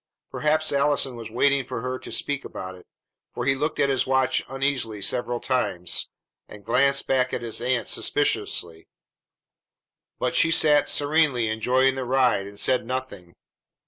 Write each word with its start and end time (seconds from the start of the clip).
Perhaps 0.31 0.71
Allison 0.71 1.15
was 1.15 1.29
waiting 1.29 1.63
for 1.63 1.81
her 1.81 1.99
to 1.99 2.11
speak 2.11 2.43
about 2.43 2.73
it; 2.73 2.87
for 3.35 3.45
he 3.45 3.53
looked 3.53 3.77
at 3.79 3.89
his 3.91 4.07
watch 4.07 4.43
uneasily 4.49 4.99
several 4.99 5.39
times, 5.39 6.09
and 6.47 6.65
glanced 6.65 7.05
back 7.05 7.33
at 7.35 7.43
his 7.43 7.61
aunt 7.61 7.85
suspiciously; 7.85 8.87
but 10.17 10.33
she 10.33 10.49
sat 10.49 10.89
serenely 10.89 11.49
enjoying 11.49 11.93
the 11.93 12.03
ride, 12.03 12.47
and 12.47 12.59
said 12.59 12.83
nothing. 12.83 13.35